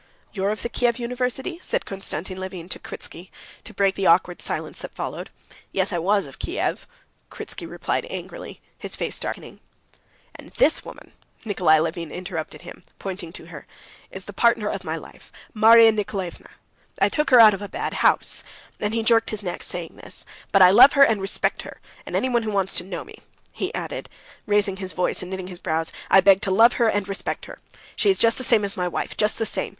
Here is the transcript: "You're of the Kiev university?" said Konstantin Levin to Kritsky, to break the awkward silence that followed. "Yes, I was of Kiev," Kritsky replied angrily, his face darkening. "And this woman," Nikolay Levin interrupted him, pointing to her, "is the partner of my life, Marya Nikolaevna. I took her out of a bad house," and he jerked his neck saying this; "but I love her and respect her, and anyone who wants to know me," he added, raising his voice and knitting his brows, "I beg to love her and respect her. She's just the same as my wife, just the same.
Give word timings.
"You're 0.33 0.49
of 0.49 0.63
the 0.63 0.67
Kiev 0.69 0.97
university?" 0.97 1.59
said 1.61 1.85
Konstantin 1.85 2.39
Levin 2.39 2.67
to 2.69 2.79
Kritsky, 2.79 3.29
to 3.63 3.71
break 3.71 3.93
the 3.93 4.07
awkward 4.07 4.41
silence 4.41 4.79
that 4.79 4.95
followed. 4.95 5.29
"Yes, 5.71 5.93
I 5.93 5.99
was 5.99 6.25
of 6.25 6.39
Kiev," 6.39 6.87
Kritsky 7.29 7.69
replied 7.69 8.07
angrily, 8.09 8.61
his 8.79 8.95
face 8.95 9.19
darkening. 9.19 9.59
"And 10.33 10.49
this 10.53 10.83
woman," 10.83 11.13
Nikolay 11.45 11.77
Levin 11.77 12.09
interrupted 12.11 12.63
him, 12.63 12.81
pointing 12.97 13.31
to 13.33 13.45
her, 13.53 13.67
"is 14.09 14.25
the 14.25 14.33
partner 14.33 14.69
of 14.69 14.83
my 14.83 14.95
life, 14.95 15.31
Marya 15.53 15.91
Nikolaevna. 15.91 16.49
I 16.99 17.07
took 17.07 17.29
her 17.29 17.39
out 17.39 17.53
of 17.53 17.61
a 17.61 17.69
bad 17.69 17.93
house," 18.01 18.43
and 18.79 18.95
he 18.95 19.03
jerked 19.03 19.29
his 19.29 19.43
neck 19.43 19.61
saying 19.61 19.97
this; 19.97 20.25
"but 20.51 20.63
I 20.63 20.71
love 20.71 20.93
her 20.93 21.03
and 21.05 21.21
respect 21.21 21.61
her, 21.61 21.79
and 22.07 22.15
anyone 22.15 22.41
who 22.41 22.49
wants 22.49 22.73
to 22.77 22.83
know 22.83 23.03
me," 23.03 23.19
he 23.51 23.71
added, 23.75 24.09
raising 24.47 24.77
his 24.77 24.93
voice 24.93 25.21
and 25.21 25.29
knitting 25.29 25.49
his 25.49 25.59
brows, 25.59 25.91
"I 26.09 26.21
beg 26.21 26.41
to 26.41 26.49
love 26.49 26.73
her 26.81 26.87
and 26.89 27.07
respect 27.07 27.45
her. 27.45 27.59
She's 27.95 28.17
just 28.17 28.39
the 28.39 28.43
same 28.43 28.65
as 28.65 28.75
my 28.75 28.87
wife, 28.87 29.15
just 29.15 29.37
the 29.37 29.45
same. 29.45 29.69